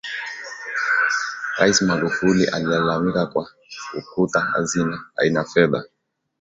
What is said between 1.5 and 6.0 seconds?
raisi magufuli alilalamika kwa kukuta hazina haina fedha